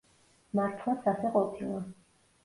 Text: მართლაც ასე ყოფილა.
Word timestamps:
მართლაც 0.59 1.09
ასე 1.11 1.31
ყოფილა. 1.35 1.83